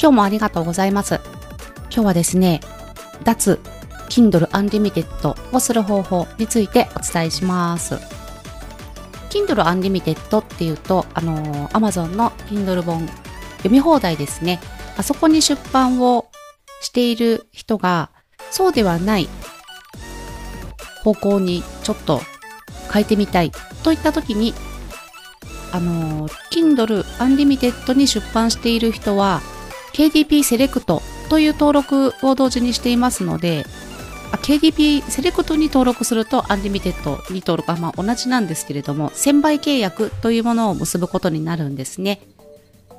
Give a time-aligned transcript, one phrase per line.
[0.00, 1.20] 今日もありがとうございます。
[1.90, 2.60] 今日はですね、
[3.24, 3.58] 脱
[4.08, 7.94] Kindle Unlimited をする方法についてお伝えします。
[9.30, 13.06] Kindle Unlimited っていうと、あのー、Amazon の Kindle 本
[13.58, 14.60] 読み放題ですね。
[14.96, 16.30] あそこに出版を
[16.80, 18.10] している人が、
[18.50, 19.28] そうではない
[21.02, 22.20] 方向にちょっと
[22.92, 23.50] 変えてみたい
[23.82, 24.54] といった時に、
[25.72, 29.42] あのー、Kindle Unlimited に出版している人は、
[29.98, 33.66] KDP セレクトという登録を同時にしていますので、
[34.42, 42.20] KDP セレクトに登録するとアンリミテッドに登録はまあ同じなんですけれども、1000倍契約というものを結ぶことになるんですね。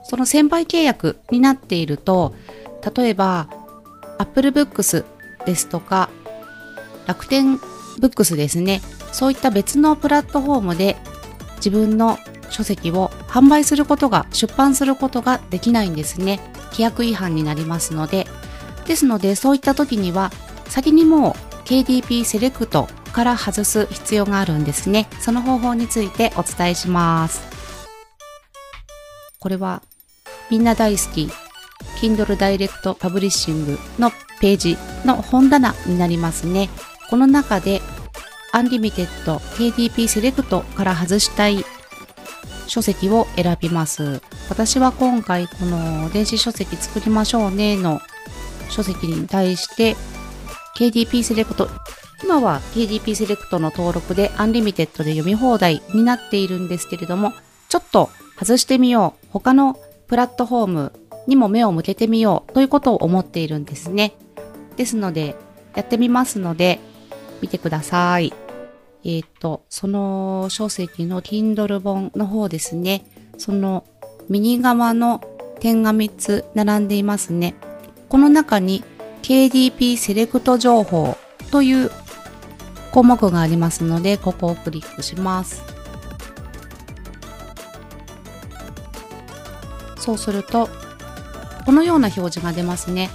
[0.04, 2.36] その1000倍契約になっていると、
[2.94, 3.48] 例えば
[4.18, 5.06] Apple Books
[5.46, 6.10] ですとか
[7.08, 7.60] 楽天
[8.00, 8.82] ブックスですね。
[9.14, 10.98] そういった別のプラットフォームで
[11.56, 16.42] 自分の書籍を販売することが、出版することができないんですね。
[16.72, 18.28] 規約違反になりますので。
[18.86, 20.32] ですので、そういった時には、
[20.68, 25.08] 先にもう KDP セレクトから外す必要があるんですね。
[25.20, 27.42] その方法についてお伝えします。
[29.40, 29.82] これは
[30.50, 31.30] みんな大好き
[32.02, 36.70] Kindle Direct Publishing のページの本棚になりますね。
[37.10, 37.82] この中で
[38.54, 39.08] Unlimited
[39.56, 41.64] KDP セレクトから外したい
[42.70, 44.22] 書籍を選びます。
[44.50, 48.00] 私は今回この電子書籍作りましょうねの
[48.70, 49.96] 書籍に対して
[50.78, 51.68] KDP セレクト
[52.24, 57.34] 今は KDP セレクトの登録でアンリミテッドで読み放題になっているんですけれども
[57.70, 60.94] ちょっと外してみよう他のプラットフォーム
[61.28, 64.14] にも目を向けてみようということを思っているんですね
[64.78, 65.36] ですので
[65.76, 66.80] やってみますので
[67.42, 68.49] 見てください。
[69.04, 73.06] えっ、ー、と、その書籍の Kindle 本の方ですね。
[73.38, 73.86] その
[74.28, 75.22] 右側の
[75.60, 77.56] 点が3つ並んでいますね。
[78.10, 78.84] この中に
[79.22, 81.18] KDP セレクト情報
[81.52, 81.92] という
[82.92, 85.64] 項目がありますので、ここをクリックします。
[89.98, 90.70] そうすると、
[91.66, 93.10] このような表示が出ますね。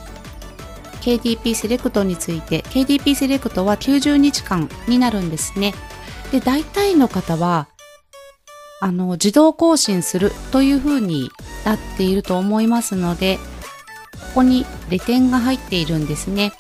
[1.05, 5.75] KDP セレクトについて KDP セレクトは90日間になるんですね。
[6.33, 7.69] で、大体の方は
[8.81, 11.31] あの自動更新するというふうに
[11.67, 16.53] なっていると思いますので、ここにレ点が入っているんですね。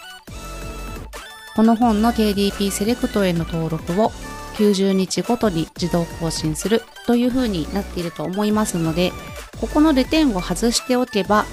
[1.56, 4.10] この本の KDP セレクトへの登録を
[4.56, 9.10] 90日ごとに自動更新するというふうになっていると思いますので、
[9.59, 11.47] ここのレ点を外しておけば、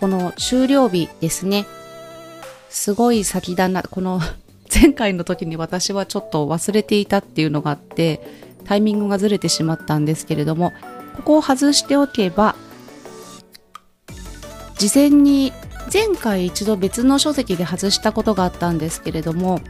[0.00, 1.64] この終了日ですね、
[2.72, 4.18] すごい先だな、この
[4.74, 8.20] 前回の時に私はちょっと忘れていたっていうのがあって、
[8.64, 10.72] タイミングがずれてしまったんですけれども、
[11.16, 12.56] ここを外しておけば、
[14.78, 15.52] 事前に
[15.92, 19.60] 前回一度別の書籍で外したことがあったんですけれども、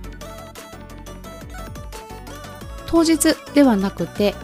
[2.86, 4.36] 当日ではなくて、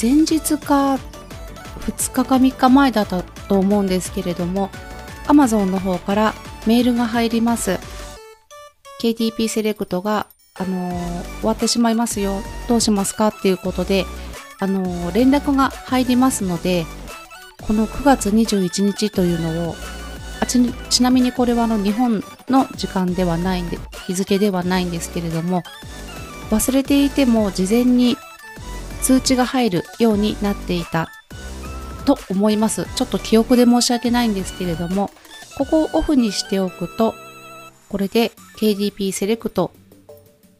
[0.00, 4.70] 前日か2日か3日前だったと思うんですけれども、
[5.26, 6.34] Amazon の方から
[6.66, 7.78] メールが入ります。
[9.00, 12.42] KTP セレクトが、あのー、終わってしまいますよ。
[12.68, 14.04] どうしますかっていうことで、
[14.58, 16.84] あのー、連絡が入りますので、
[17.62, 19.74] この9月21日というのを、
[20.40, 25.62] あちちなみにこれはあの日本の時間ではないんで、日付ではないんですけれども、
[26.50, 28.16] 忘れていても事前に
[29.02, 31.10] 通知が入るようになっていた
[32.04, 32.86] と思います。
[32.96, 35.10] ちょっと記憶で申し訳ないんですけれども、
[35.60, 37.14] ここをオフにしておくと、
[37.90, 39.72] これで KDP セレクト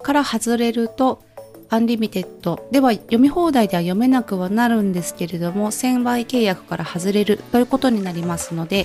[0.02, 1.22] から外れると、
[1.70, 8.84] アンリミテッドでは読み放題では読めなくはなるんですけれども、1000倍契約から外れるということになりますので、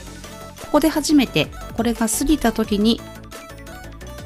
[0.61, 3.01] ここで初めてこれが過ぎた時に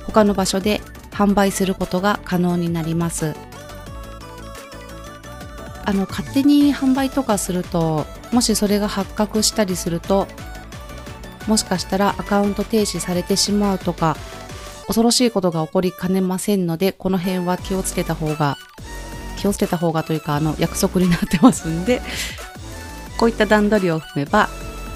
[0.06, 3.34] 他の場所で販売することが可能になります。
[5.86, 10.28] あの勝手に販売とかするともしそれが発覚したりすると
[11.50, 14.16] もしかしたらアカウント停止されてしまうとか、
[14.86, 18.60] 恐ろしいことが起こりかねませんので、この辺は気をつけた方が、
[19.40, 22.04] 気をつけた方がというか、あの、約束になってますんで、
[23.18, 24.48] こういった段取りを含めば、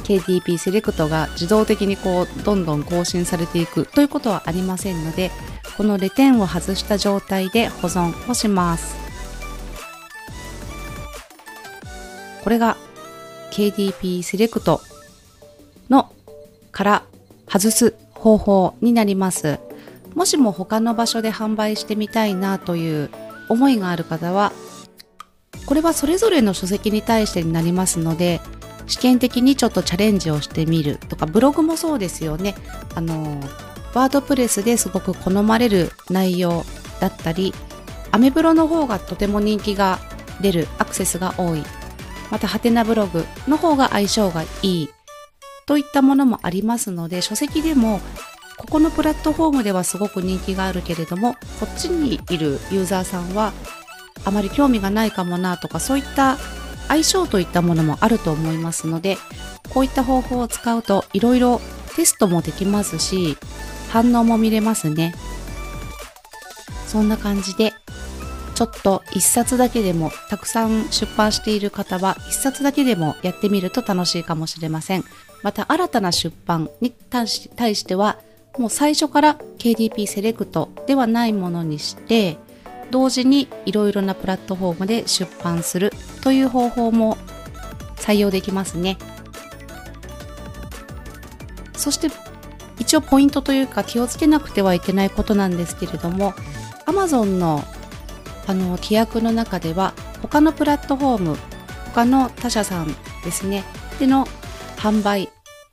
[0.04, 5.32] KDP セレクトが自動的にこう、どんどん更新されていくということはありませんので、
[5.76, 8.96] このレテンを外した状態で保存をします。
[12.44, 12.78] これが
[13.52, 14.82] KDP セレクト
[15.90, 16.14] の
[16.74, 17.04] から
[17.48, 19.60] 外す方法になります。
[20.16, 23.10] もしも他の場所で販売してみたいなという
[23.48, 24.52] 思いがある方は、
[25.66, 28.42] これはそれぞれの書籍に対してになりますので、
[28.88, 32.56] 試験的にちょっとチャレンジをしてみるとかブログもそうですよね。
[32.96, 33.40] あの
[33.94, 36.66] ワードプレスですごく好まれる内容
[37.00, 37.54] だったり
[38.12, 40.00] アメブロの方がとても人気が
[40.42, 41.64] 出るアクセスが多い。
[42.32, 44.90] またハテナブログの方が相性がいい。
[45.66, 48.00] といったものもありますので書籍でも
[48.58, 53.54] ここのプラットフォームではすごく人気があるけれどもこっちにいるユーザーさんは
[54.26, 56.38] あまり興味がないかもなとかそういった
[56.88, 59.18] 相性といったものもあると思いますので
[59.74, 61.60] こういった方法を使うといろいろ
[61.96, 63.38] テストもできますし
[63.90, 65.14] 反応も見れますね。
[66.88, 67.74] そんな感じで
[68.56, 75.04] ちょっと一冊だけでもたくさん出版している方は一冊だけでもやってみると楽しいかもしれません。
[75.44, 78.18] また新たな出版に対し対しては
[78.58, 82.38] もう最初から KDP セレクトではないものにして
[82.92, 85.92] 同時にいろいろなプラットフォームで出版する
[86.22, 87.18] という方法も
[87.98, 88.98] 採用できますね。
[91.76, 92.10] そして
[92.80, 96.34] 一応ポイントというか気をつけなくてはいけないことなんですけれども
[96.86, 97.64] Amazon の
[98.46, 101.38] あの規約の中では他のプラットフォーム
[101.94, 102.94] 他の他社さん
[103.24, 103.64] ですね
[104.00, 104.28] での
[104.84, 105.30] 販売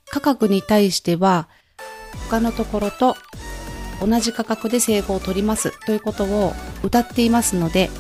[0.09, 1.49] 価格に対しては
[2.29, 3.17] 他のところと
[4.01, 6.53] 同じ価格で整合を取りますということを
[6.85, 7.91] 歌っていますので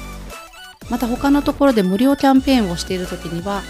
[0.88, 3.62] また他のところで無料キャンペーンをしている時には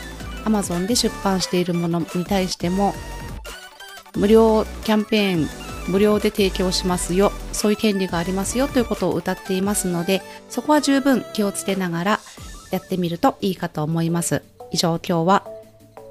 [0.44, 2.92] Amazon で出版しているものに対しても
[4.16, 5.48] 無料キャンペーン
[5.90, 10.20] 無料で提供しますよそういう権利がありますよということを歌っていますので
[10.50, 12.20] そこは十分気をつけながら
[12.70, 14.44] やってみるといいかと思います。
[14.70, 15.59] 以上今日は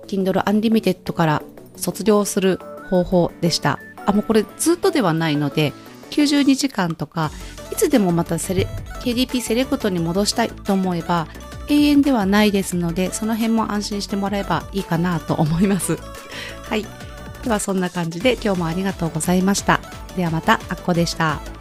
[0.10, 1.44] Kindle Unlimited から
[1.76, 2.60] 卒業する
[2.90, 3.80] 方法でした。
[4.06, 5.72] あもうこれずっとではないので
[6.10, 7.30] 92時間とか
[7.72, 8.68] いつでもまたセレ
[9.02, 11.28] KDP セレクトに戻したいと思えば
[11.70, 15.98] 永遠ではないですのでその辺も安心してもらえばいいかなと思います。
[16.68, 16.86] はい。
[17.44, 19.80] ではそんな感じで今日もありがとうございました。
[20.18, 21.59] ではまたあっこでした。